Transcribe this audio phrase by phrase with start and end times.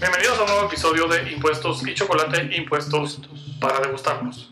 [0.00, 3.20] Bienvenidos a un nuevo episodio de Impuestos y Chocolate, Impuestos
[3.60, 4.48] para degustarnos.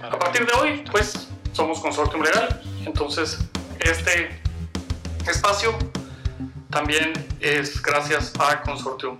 [0.00, 3.46] A partir de hoy, pues, somos consortium legal, entonces
[3.78, 4.40] este
[5.28, 5.76] espacio
[6.70, 9.18] también es gracias a Consortium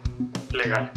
[0.50, 0.90] Legal.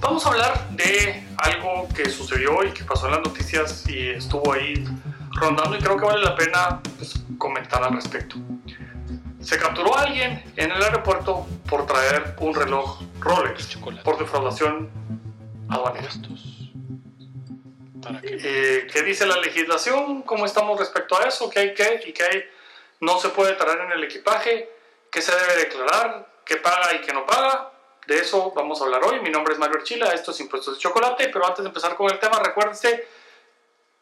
[0.00, 4.52] Vamos a hablar de algo que sucedió y que pasó en las noticias y estuvo
[4.52, 4.84] ahí
[5.30, 8.34] rondando y creo que vale la pena pues, comentar al respecto.
[9.40, 14.88] Se capturó a alguien en el aeropuerto por traer un reloj Rolex por defraudación
[15.68, 16.08] aduanera.
[18.22, 20.22] Eh, ¿Qué dice la legislación?
[20.22, 21.50] ¿Cómo estamos respecto a eso?
[21.50, 22.44] ¿Qué hay que y qué hay?
[23.00, 24.70] No se puede traer en el equipaje.
[25.10, 26.34] ¿Qué se debe declarar?
[26.44, 27.72] ¿Qué paga y qué no paga?
[28.06, 29.18] De eso vamos a hablar hoy.
[29.20, 32.08] Mi nombre es Mario Archila, esto es Impuestos de Chocolate, pero antes de empezar con
[32.08, 33.08] el tema, recuérdense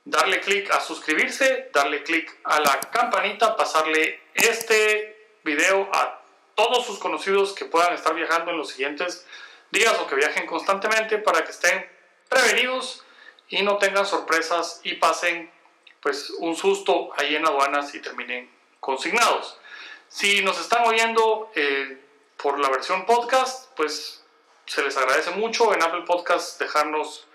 [0.04, 6.23] darle clic a suscribirse, darle clic a la campanita, pasarle este video a
[6.54, 9.26] todos sus conocidos que puedan estar viajando en los siguientes
[9.70, 11.88] días o que viajen constantemente para que estén
[12.28, 13.04] prevenidos
[13.48, 15.50] y no tengan sorpresas y pasen
[16.00, 19.58] pues un susto ahí en aduanas y terminen consignados.
[20.08, 21.98] Si nos están oyendo eh,
[22.36, 24.22] por la versión podcast, pues
[24.66, 27.26] se les agradece mucho en Apple Podcast dejarnos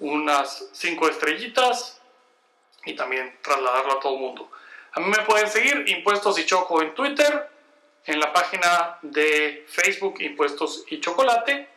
[0.00, 2.00] unas 5 estrellitas
[2.84, 4.50] y también trasladarlo a todo el mundo.
[4.92, 7.50] A mí me pueden seguir Impuestos y Choco en Twitter,
[8.06, 11.68] en la página de Facebook Impuestos y Chocolate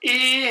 [0.00, 0.48] y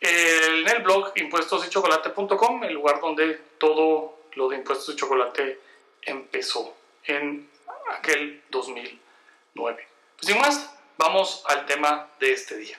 [0.00, 5.60] en el blog impuestosychocolate.com, el lugar donde todo lo de Impuestos y Chocolate
[6.02, 7.48] empezó en
[7.90, 9.88] aquel 2009.
[10.16, 12.78] Pues sin más, vamos al tema de este día.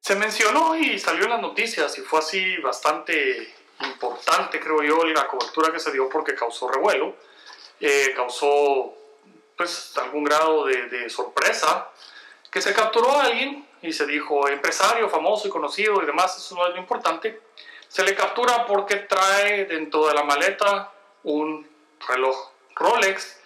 [0.00, 5.26] Se mencionó y salió en las noticias y fue así bastante importante, creo yo, la
[5.26, 7.16] cobertura que se dio porque causó revuelo,
[7.80, 8.94] eh, causó
[9.56, 11.90] pues algún grado de, de, sorpresa,
[12.50, 16.54] que se capturó a alguien y se dijo empresario famoso y conocido y demás, eso
[16.54, 17.40] no es lo importante,
[17.88, 20.92] se le captura porque trae dentro de la maleta
[21.22, 21.68] un
[22.08, 23.40] reloj Rolex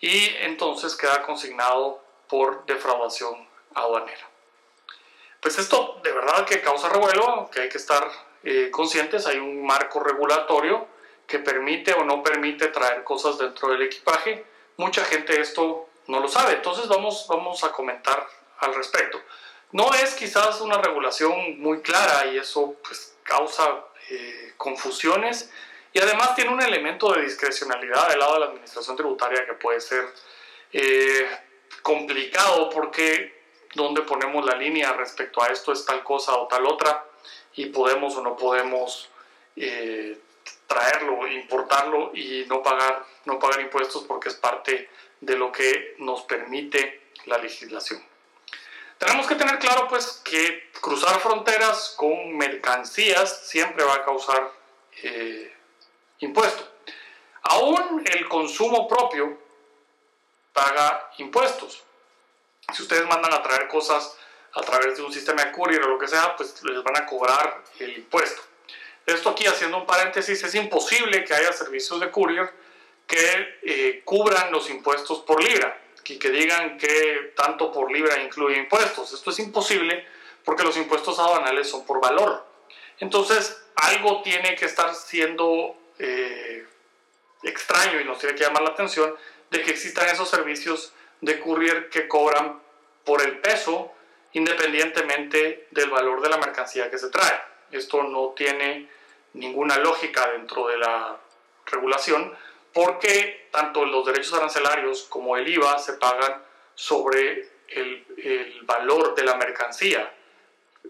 [0.00, 4.28] y entonces queda consignado por defraudación aduanera.
[5.40, 8.08] Pues esto de verdad que causa revuelo, que hay que estar
[8.44, 10.86] eh, conscientes, hay un marco regulatorio
[11.26, 14.44] que permite o no permite traer cosas dentro del equipaje.
[14.78, 18.26] Mucha gente esto no lo sabe, entonces vamos, vamos a comentar
[18.60, 19.20] al respecto.
[19.72, 25.50] No es quizás una regulación muy clara y eso pues, causa eh, confusiones
[25.92, 29.80] y además tiene un elemento de discrecionalidad del lado de la administración tributaria que puede
[29.80, 30.06] ser
[30.72, 31.28] eh,
[31.82, 33.36] complicado porque
[33.74, 37.04] donde ponemos la línea respecto a esto es tal cosa o tal otra
[37.54, 39.08] y podemos o no podemos
[39.56, 40.18] eh,
[40.68, 44.88] traerlo, importarlo y no pagar, no pagar impuestos porque es parte
[45.20, 48.00] de lo que nos permite la legislación.
[48.98, 54.52] Tenemos que tener claro pues que cruzar fronteras con mercancías siempre va a causar
[55.02, 55.52] eh,
[56.18, 56.68] impuesto.
[57.42, 59.38] Aún el consumo propio
[60.52, 61.82] paga impuestos.
[62.74, 64.18] Si ustedes mandan a traer cosas
[64.52, 67.06] a través de un sistema de courier o lo que sea, pues les van a
[67.06, 68.42] cobrar el impuesto.
[69.08, 72.52] Esto aquí, haciendo un paréntesis, es imposible que haya servicios de courier
[73.06, 78.58] que eh, cubran los impuestos por libra y que digan que tanto por libra incluye
[78.58, 79.14] impuestos.
[79.14, 80.06] Esto es imposible
[80.44, 82.44] porque los impuestos aduanales son por valor.
[83.00, 86.66] Entonces, algo tiene que estar siendo eh,
[87.42, 89.16] extraño y nos tiene que llamar la atención
[89.50, 90.92] de que existan esos servicios
[91.22, 92.60] de courier que cobran
[93.04, 93.90] por el peso
[94.34, 97.40] independientemente del valor de la mercancía que se trae.
[97.70, 98.97] Esto no tiene
[99.38, 101.16] ninguna lógica dentro de la
[101.66, 102.36] regulación
[102.72, 106.42] porque tanto los derechos arancelarios como el IVA se pagan
[106.74, 110.12] sobre el, el valor de la mercancía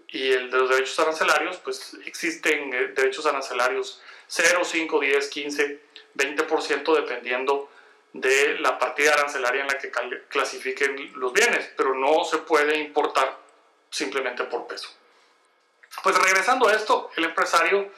[0.07, 5.79] y el de los derechos arancelarios, pues existen eh, derechos arancelarios 0, 5, 10, 15,
[6.15, 7.69] 20% dependiendo
[8.13, 9.91] de la partida arancelaria en la que
[10.29, 13.37] clasifiquen los bienes, pero no se puede importar
[13.89, 14.89] simplemente por peso.
[16.03, 17.91] Pues regresando a esto, el empresario,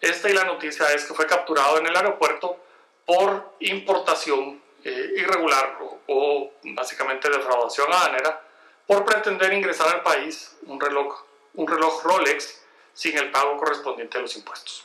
[0.00, 2.58] esta y la noticia es que fue capturado en el aeropuerto
[3.04, 8.42] por importación eh, irregular o, o, básicamente defraudación aduanera
[8.86, 12.62] por pretender ingresar al país un reloj, un reloj Rolex
[12.92, 14.84] sin el pago correspondiente de los impuestos.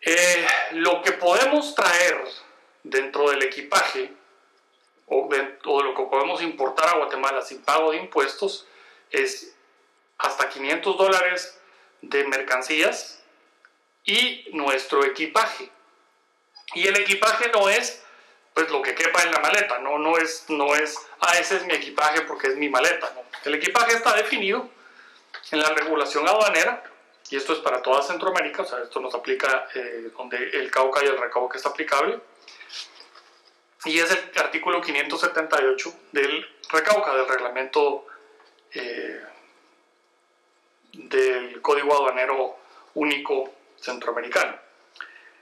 [0.00, 2.24] Eh, lo que podemos traer
[2.82, 4.12] dentro del equipaje
[5.06, 8.66] o de, o lo que podemos importar a Guatemala sin pago de impuestos
[9.10, 9.54] es
[10.18, 11.58] hasta 500 dólares
[12.00, 13.19] de mercancías
[14.04, 15.70] y nuestro equipaje.
[16.74, 18.02] Y el equipaje no es
[18.54, 21.66] pues lo que quepa en la maleta, no, no, es, no es, ah, ese es
[21.66, 23.12] mi equipaje porque es mi maleta.
[23.14, 23.22] No.
[23.44, 24.68] El equipaje está definido
[25.50, 26.82] en la regulación aduanera,
[27.30, 31.02] y esto es para toda Centroamérica, o sea, esto nos aplica eh, donde el Cauca
[31.04, 32.18] y el Recauca está aplicable,
[33.84, 38.06] y es el artículo 578 del Recauca, del reglamento
[38.74, 39.22] eh,
[40.92, 42.56] del Código Aduanero
[42.92, 44.58] Único Centroamericano.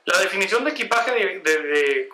[0.04, 2.08] La definición de equipaje de,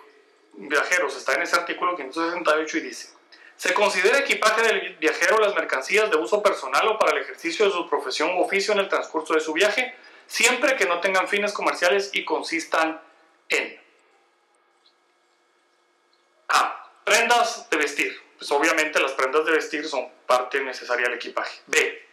[0.57, 3.09] viajeros está en ese artículo 568 y dice,
[3.55, 7.71] se considera equipaje del viajero las mercancías de uso personal o para el ejercicio de
[7.71, 9.95] su profesión u oficio en el transcurso de su viaje,
[10.27, 13.01] siempre que no tengan fines comerciales y consistan
[13.49, 13.79] en
[16.49, 16.91] A.
[17.03, 18.25] Prendas de vestir.
[18.37, 21.61] Pues obviamente las prendas de vestir son parte necesaria del equipaje.
[21.67, 22.09] B.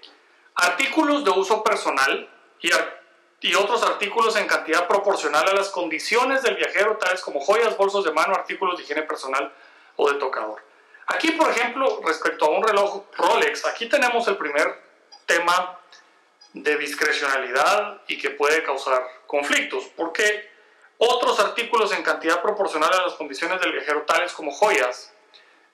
[0.54, 2.28] Artículos de uso personal
[2.60, 2.70] y,
[3.42, 8.04] y otros artículos en cantidad proporcional a las condiciones del viajero, tales como joyas, bolsos
[8.04, 9.52] de mano, artículos de higiene personal
[9.96, 10.62] o de tocador.
[11.08, 14.80] Aquí, por ejemplo, respecto a un reloj Rolex, aquí tenemos el primer
[15.26, 15.78] tema
[16.52, 20.48] de discrecionalidad y que puede causar conflictos, porque
[20.98, 25.12] otros artículos en cantidad proporcional a las condiciones del viajero, tales como joyas,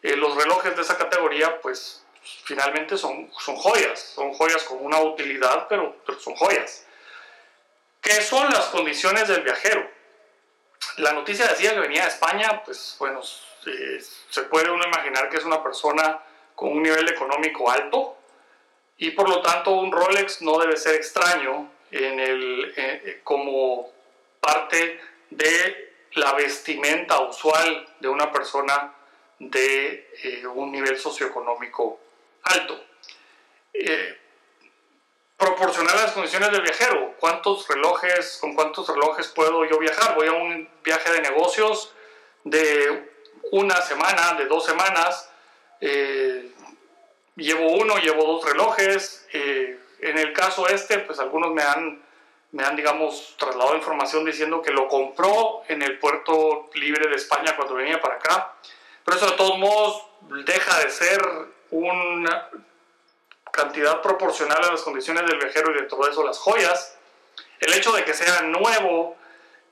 [0.02, 2.02] eh, los relojes de esa categoría, pues
[2.44, 6.86] finalmente son, son joyas, son joyas con una utilidad, pero, pero son joyas.
[8.08, 9.86] ¿Qué son las condiciones del viajero?
[10.96, 13.20] La noticia decía que venía de España, pues bueno,
[13.66, 16.18] eh, se puede uno imaginar que es una persona
[16.54, 18.16] con un nivel económico alto
[18.96, 23.92] y por lo tanto un Rolex no debe ser extraño en el, eh, como
[24.40, 28.94] parte de la vestimenta usual de una persona
[29.38, 32.00] de eh, un nivel socioeconómico
[32.44, 32.82] alto.
[35.38, 37.14] Proporcionar las condiciones del viajero.
[37.20, 40.16] ¿Cuántos relojes, con cuántos relojes puedo yo viajar?
[40.16, 41.94] Voy a un viaje de negocios
[42.42, 43.08] de
[43.52, 45.30] una semana, de dos semanas.
[45.80, 46.52] Eh,
[47.36, 49.26] llevo uno, llevo dos relojes.
[49.32, 52.02] Eh, en el caso este, pues algunos me han,
[52.50, 57.54] me han, digamos, trasladado información diciendo que lo compró en el puerto libre de España
[57.54, 58.54] cuando venía para acá.
[59.04, 60.04] Pero eso de todos modos
[60.44, 61.22] deja de ser
[61.70, 62.48] una
[63.58, 66.96] cantidad proporcional a las condiciones del viajero y de eso las joyas.
[67.58, 69.16] El hecho de que sea nuevo,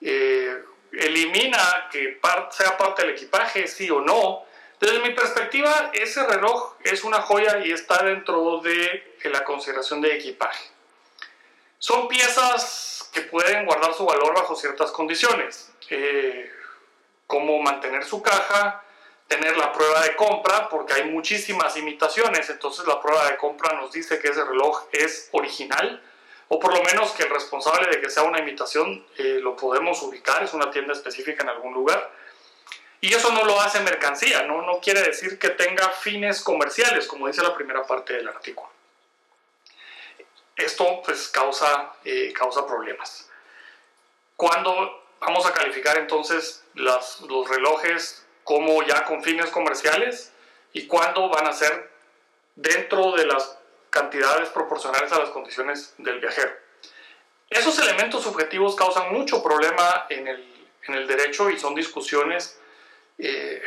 [0.01, 4.45] eh, elimina que sea parte del equipaje, sí o no.
[4.81, 10.15] Desde mi perspectiva, ese reloj es una joya y está dentro de, la consideración de
[10.15, 10.71] equipaje.
[11.79, 16.51] Son piezas que pueden guardar su valor bajo ciertas condiciones, eh,
[17.27, 18.85] como mantener su caja,
[19.29, 23.93] tener la prueba de compra, porque hay muchísimas imitaciones, entonces la prueba de compra nos
[23.93, 26.03] dice que ese reloj es original
[26.49, 30.01] o por lo menos que el responsable de que sea una imitación eh, lo podemos
[30.03, 32.13] ubicar, es una tienda específica en algún lugar.
[33.01, 34.63] Y eso no lo hace mercancía, ¿no?
[34.63, 38.71] no quiere decir que tenga fines comerciales, como dice la primera parte del artículo.
[40.57, 43.29] Esto pues causa, eh, causa problemas.
[44.37, 50.33] ¿Cuándo vamos a calificar entonces las, los relojes como ya con fines comerciales
[50.73, 51.91] y cuándo van a ser
[52.55, 53.59] dentro de las
[53.91, 56.53] cantidades proporcionales a las condiciones del viajero.
[57.51, 62.57] Esos elementos subjetivos causan mucho problema en el, en el derecho y son discusiones
[63.19, 63.61] eh,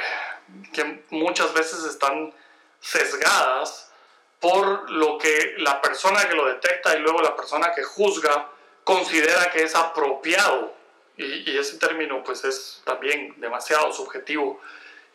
[0.71, 2.33] que muchas veces están
[2.79, 3.91] sesgadas
[4.39, 8.47] por lo que la persona que lo detecta y luego la persona que juzga
[8.85, 10.78] considera que es apropiado.
[11.19, 14.61] Y, ese término pues es también demasiado subjetivo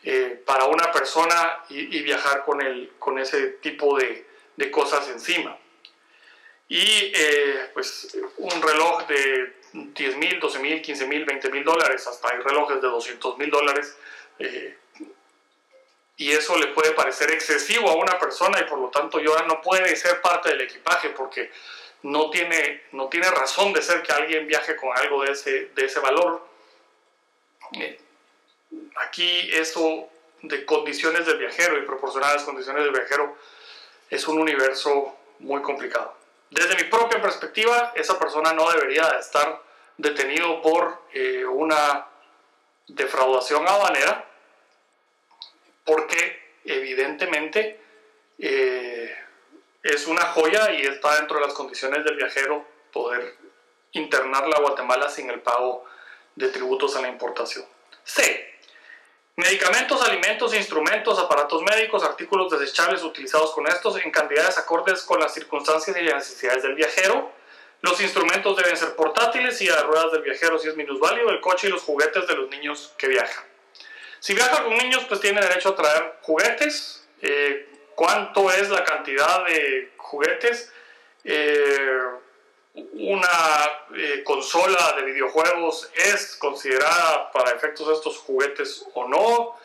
[0.03, 5.09] eh, para una persona y, y viajar con, el, con ese tipo de, de cosas
[5.09, 5.59] encima.
[6.69, 12.07] Y eh, pues un reloj de 10 mil, 12 mil, 15 mil, 20 mil dólares,
[12.07, 13.97] hasta hay relojes de 200 mil dólares.
[14.39, 14.77] Eh,
[16.17, 19.61] y eso le puede parecer excesivo a una persona y por lo tanto ya no
[19.61, 21.51] puede ser parte del equipaje porque
[22.05, 25.85] no tiene, no tiene razón de ser que alguien viaje con algo de ese, de
[25.87, 26.47] ese valor.
[27.73, 27.99] Eh,
[28.97, 30.09] aquí eso
[30.43, 33.35] de condiciones del viajero y proporcionar las condiciones del viajero
[34.11, 36.15] es un universo muy complicado.
[36.51, 39.63] Desde mi propia perspectiva, esa persona no debería estar
[39.97, 42.07] detenido por eh, una
[42.87, 44.29] defraudación aduanera,
[45.85, 47.81] porque evidentemente
[48.39, 49.17] eh,
[49.85, 53.37] es una joya y está dentro de las condiciones del viajero poder
[53.93, 55.85] internarla a Guatemala sin el pago
[56.35, 57.67] de tributos a la importación.
[58.03, 58.55] C.
[59.37, 65.35] Medicamentos, alimentos, instrumentos, aparatos médicos, artículos desechables utilizados con estos en cantidades acordes con las
[65.35, 67.33] circunstancias y las necesidades del viajero.
[67.83, 71.67] Los instrumentos deben ser portátiles y a ruedas del viajero si es minusválido, el coche
[71.67, 73.45] y los juguetes de los niños que viajan.
[74.19, 77.07] Si viaja con niños, pues tiene derecho a traer juguetes.
[77.21, 80.73] Eh, ¿Cuánto es la cantidad de juguetes?
[81.25, 82.01] Eh,
[82.75, 83.29] una
[83.97, 89.57] eh, consola de videojuegos es considerada para efectos de estos juguetes o no,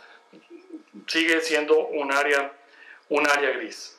[1.07, 2.53] sigue siendo un área,
[3.09, 3.97] un área gris.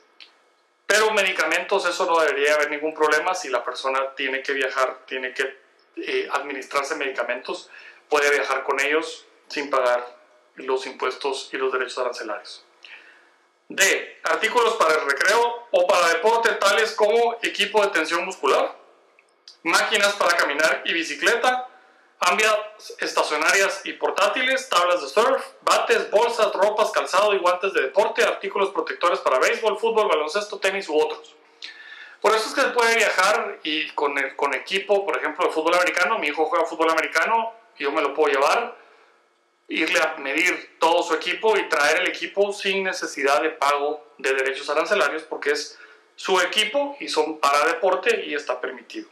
[0.86, 5.34] Pero medicamentos, eso no debería haber ningún problema si la persona tiene que viajar, tiene
[5.34, 5.58] que
[5.96, 7.68] eh, administrarse medicamentos,
[8.08, 10.04] puede viajar con ellos sin pagar
[10.54, 12.64] los impuestos y los derechos arancelarios.
[13.70, 14.18] D.
[14.24, 18.76] Artículos para el recreo o para deporte tales como equipo de tensión muscular,
[19.62, 21.68] máquinas para caminar y bicicleta,
[22.18, 22.56] ambias
[22.98, 28.70] estacionarias y portátiles, tablas de surf, bates, bolsas, ropas, calzado y guantes de deporte, artículos
[28.70, 31.36] protectores para béisbol, fútbol, baloncesto, tenis u otros.
[32.20, 35.52] Por eso es que se puede viajar y con, el, con equipo, por ejemplo, de
[35.52, 36.18] fútbol americano.
[36.18, 38.76] Mi hijo juega fútbol americano, yo me lo puedo llevar,
[39.70, 44.34] irle a medir todo su equipo y traer el equipo sin necesidad de pago de
[44.34, 45.78] derechos arancelarios porque es
[46.16, 49.08] su equipo y son para deporte y está permitido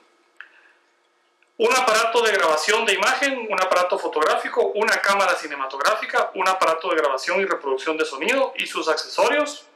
[1.59, 6.97] un aparato de grabación de imagen, un aparato fotográfico, una cámara cinematográfica, un aparato de
[6.97, 9.67] grabación y reproducción de sonido y sus accesorios.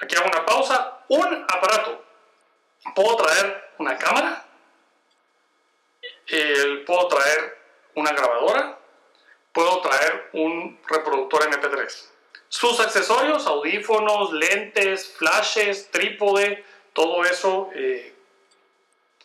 [0.00, 1.04] Aquí hago una pausa.
[1.08, 2.04] Un aparato.
[2.96, 4.44] Puedo traer una cámara,
[6.84, 7.58] puedo traer
[7.94, 8.75] una grabadora,
[9.56, 11.88] puedo traer un reproductor MP3.
[12.46, 18.14] Sus accesorios, audífonos, lentes, flashes, trípode, todo eso eh,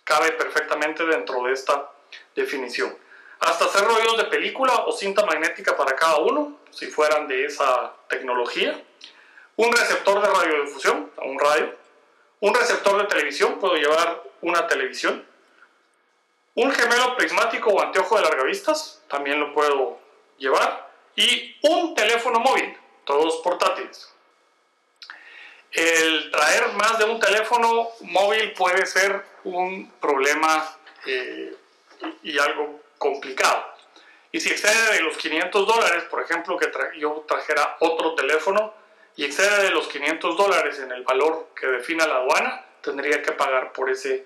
[0.05, 1.91] cabe perfectamente dentro de esta
[2.33, 2.97] definición.
[3.41, 7.93] Hasta hacer rollos de película o cinta magnética para cada uno, si fueran de esa
[8.07, 8.81] tecnología.
[9.57, 11.75] Un receptor de radiodifusión, un radio.
[12.39, 15.25] Un receptor de televisión, puedo llevar una televisión.
[16.55, 20.00] Un gemelo prismático o anteojo de largavistas, también lo puedo
[20.41, 20.89] llevar.
[21.15, 24.10] Y un teléfono móvil, todos portátiles.
[25.71, 31.55] El traer más de un teléfono móvil puede ser un problema eh,
[32.24, 33.71] y algo complicado.
[34.33, 38.74] Y si excede de los 500 dólares, por ejemplo, que yo trajera otro teléfono
[39.15, 43.33] y excede de los 500 dólares en el valor que defina la aduana, tendría que
[43.33, 44.25] pagar por ese,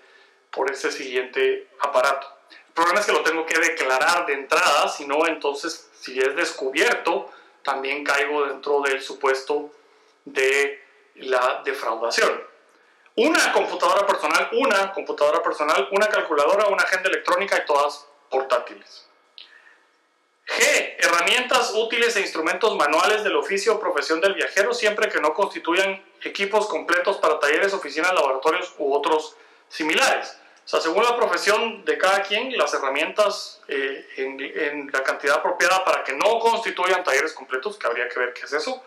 [0.51, 2.34] por ese siguiente aparato.
[2.75, 7.31] Problema es que lo tengo que declarar de entrada, si no, entonces, si es descubierto,
[7.63, 9.71] también caigo dentro del supuesto
[10.25, 10.83] de
[11.15, 12.43] la defraudación.
[13.15, 19.07] Una computadora personal, una computadora personal, una calculadora, una agenda electrónica y todas portátiles.
[20.45, 20.95] G.
[20.99, 26.03] Herramientas útiles e instrumentos manuales del oficio o profesión del viajero siempre que no constituyan
[26.23, 29.37] equipos completos para talleres, oficinas, laboratorios u otros
[29.69, 30.37] similares.
[30.65, 36.13] Según la profesión de cada quien, las herramientas eh, en, la cantidad apropiada para que
[36.13, 38.83] no constituyan talleres completos, que habría que ver qué es eso,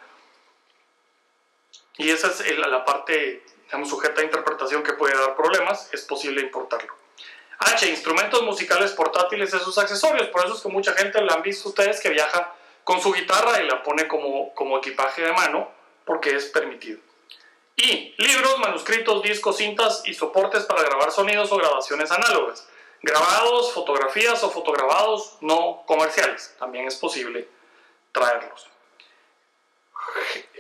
[1.96, 6.40] y esa es la parte, digamos, sujeta a interpretación que puede dar problemas, es posible
[6.40, 6.94] importarlo.
[7.58, 10.28] H, instrumentos musicales portátiles y sus accesorios.
[10.28, 12.54] Por eso es que mucha gente la han visto ustedes que viaja
[12.84, 15.68] con su guitarra y la pone como, como equipaje de mano
[16.04, 17.00] porque es permitido.
[17.80, 22.66] Y libros, manuscritos, discos, cintas y soportes para grabar sonidos o grabaciones análogas.
[23.02, 26.56] Grabados, fotografías o fotograbados no comerciales.
[26.58, 27.48] También es posible
[28.10, 28.66] traerlos.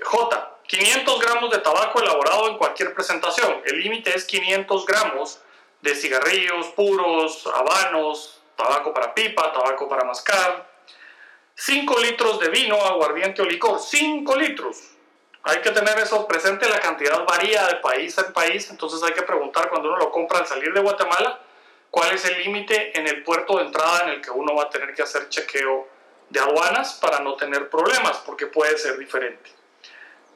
[0.00, 0.58] J.
[0.68, 3.62] 500 gramos de tabaco elaborado en cualquier presentación.
[3.64, 5.40] El límite es 500 gramos
[5.80, 10.70] de cigarrillos puros, habanos, tabaco para pipa, tabaco para mascar.
[11.56, 13.80] 5 litros de vino, aguardiente o licor.
[13.80, 14.97] 5 litros.
[15.44, 19.22] Hay que tener eso presente, la cantidad varía de país en país, entonces hay que
[19.22, 21.40] preguntar cuando uno lo compra al salir de Guatemala,
[21.90, 24.70] cuál es el límite en el puerto de entrada en el que uno va a
[24.70, 25.88] tener que hacer chequeo
[26.28, 29.58] de aduanas para no tener problemas, porque puede ser diferente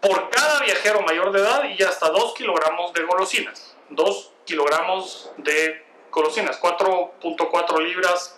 [0.02, 3.76] por cada viajero mayor de edad y hasta 2 kilogramos de golosinas.
[3.90, 8.36] 2 kilogramos de golosinas, 4.4 libras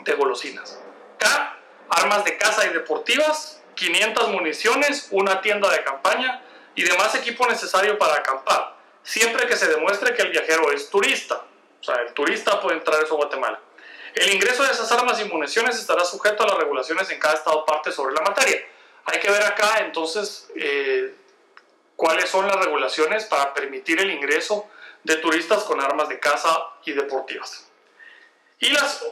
[0.00, 0.80] de golosinas.
[1.18, 1.58] K,
[1.90, 6.42] armas de caza y deportivas, 500 municiones, una tienda de campaña
[6.74, 11.44] y demás equipo necesario para acampar, siempre que se demuestre que el viajero es turista.
[11.80, 13.60] O sea, el turista puede entrar a Guatemala.
[14.14, 17.64] El ingreso de esas armas y municiones estará sujeto a las regulaciones en cada estado
[17.64, 18.64] parte sobre la materia.
[19.06, 21.14] Hay que ver acá entonces eh,
[21.96, 24.68] cuáles son las regulaciones para permitir el ingreso
[25.02, 27.68] de turistas con armas de caza y deportivas.
[28.58, 29.04] Y, las,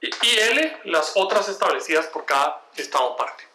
[0.00, 3.47] y L, las otras establecidas por cada estado parte.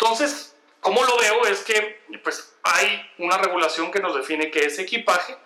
[0.00, 4.78] Entonces, como lo veo es que pues, hay una regulación que nos define qué es
[4.78, 5.36] equipaje.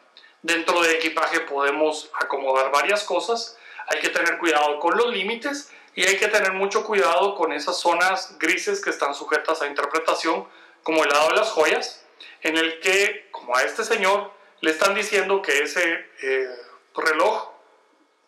[0.43, 3.59] Dentro de equipaje podemos acomodar varias cosas.
[3.89, 7.79] Hay que tener cuidado con los límites y hay que tener mucho cuidado con esas
[7.79, 10.47] zonas grises que están sujetas a interpretación,
[10.85, 12.05] como el lado de las joyas,
[12.43, 14.31] en el que, como a este señor,
[14.61, 16.49] le están diciendo que ese eh,
[16.95, 17.51] reloj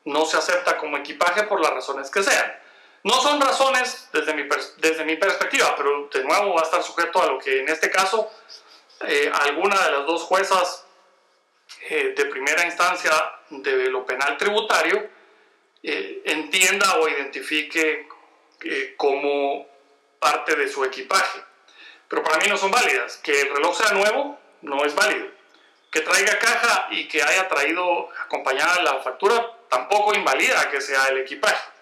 [0.04, 2.65] no se acepta como equipaje por las razones que sean.
[3.06, 4.48] No son razones desde mi,
[4.78, 7.88] desde mi perspectiva, pero de nuevo va a estar sujeto a lo que en este
[7.88, 8.28] caso
[9.06, 10.84] eh, alguna de las dos juezas
[11.88, 13.12] eh, de primera instancia
[13.50, 15.08] de lo penal tributario
[15.84, 18.08] eh, entienda o identifique
[18.96, 19.68] como
[20.18, 21.38] parte de su equipaje.
[22.08, 23.18] Pero para mí no son válidas.
[23.18, 25.28] Que el reloj sea nuevo no es válido.
[25.92, 31.18] Que traiga caja y que haya traído acompañada la factura tampoco invalida que sea el
[31.18, 31.75] equipaje.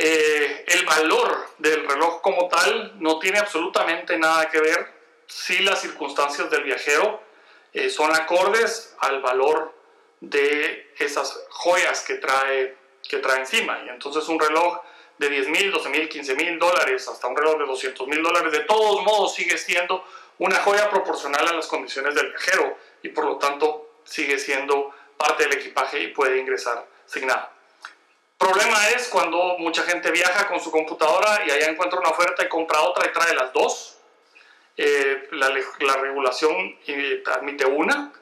[0.00, 4.92] El valor del reloj como tal no tiene absolutamente nada que ver
[5.26, 7.20] si las circunstancias del viajero
[7.72, 9.74] eh, son acordes al valor
[10.20, 12.76] de esas joyas que trae,
[13.08, 13.82] que trae encima.
[13.86, 14.80] Y entonces un reloj
[15.18, 18.52] de 10 mil, 12 mil, 15 mil dólares, hasta un reloj de 200 mil dólares,
[18.52, 20.04] de todos modos sigue siendo
[20.38, 25.44] una joya proporcional a las condiciones del viajero y por lo tanto sigue siendo parte
[25.44, 27.57] del equipaje y puede ingresar sin nada.
[28.38, 32.48] Problema es cuando mucha gente viaja con su computadora y allá encuentra una oferta y
[32.48, 33.98] compra otra y trae las dos
[34.80, 36.78] eh, la, la, regulación
[37.34, 38.12] admite una.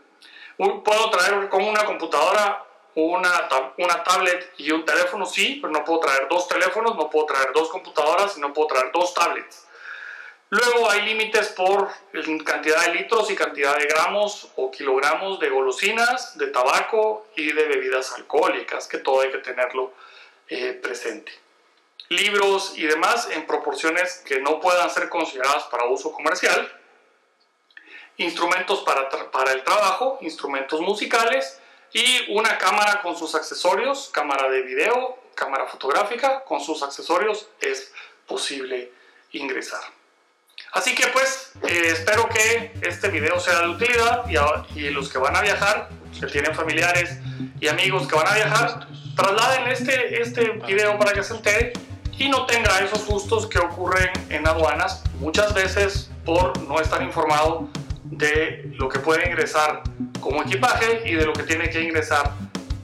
[0.56, 3.46] Puedo traer con una computadora una,
[3.76, 7.52] una tablet y un teléfono, sí, pero no puedo traer dos teléfonos, no puedo traer
[7.52, 9.66] dos computadoras y no puedo traer dos tablets.
[10.48, 11.90] Luego hay límites por
[12.44, 17.64] cantidad de litros y cantidad de gramos o kilogramos de golosinas, de tabaco y de
[17.66, 19.92] bebidas alcohólicas, que todo hay que tenerlo
[20.48, 21.32] eh, presente
[22.08, 26.72] libros y demás en proporciones que no puedan ser consideradas para uso comercial,
[28.16, 31.60] instrumentos para, para el trabajo, instrumentos musicales
[31.92, 37.92] y una cámara con sus accesorios, cámara de video, cámara fotográfica, con sus accesorios es
[38.26, 38.92] posible
[39.32, 39.82] ingresar.
[40.72, 45.18] Así que pues eh, espero que este video sea de utilidad y, y, los que
[45.18, 45.88] van a viajar,
[46.20, 47.18] que tienen familiares
[47.60, 48.86] y amigos que van a viajar,
[49.16, 51.72] trasladen este, este video para que se entere
[52.18, 57.68] y no tenga esos sustos que ocurren en aduanas muchas veces por no estar informado
[58.04, 59.82] de lo que puede ingresar
[60.20, 62.32] como equipaje y de lo que tiene que ingresar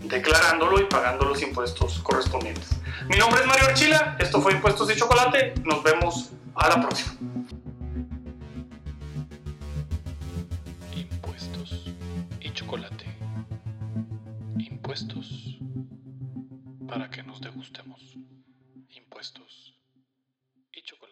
[0.02, 2.68] declarándolo y pagando los impuestos correspondientes.
[3.08, 7.31] Mi nombre es Mario Archila, esto fue Impuestos y Chocolate, nos vemos a la próxima.
[14.92, 15.58] Impuestos
[16.86, 18.14] para que nos degustemos.
[18.90, 19.74] Impuestos
[20.70, 21.11] y chocolate.